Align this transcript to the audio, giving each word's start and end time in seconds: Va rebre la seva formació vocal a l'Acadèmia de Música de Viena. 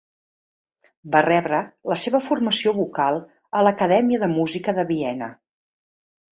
Va 1.15 1.21
rebre 1.25 1.59
la 1.91 1.97
seva 2.05 2.23
formació 2.29 2.75
vocal 2.79 3.21
a 3.59 3.63
l'Acadèmia 3.69 4.25
de 4.27 4.33
Música 4.35 4.79
de 4.81 4.89
Viena. 4.95 5.33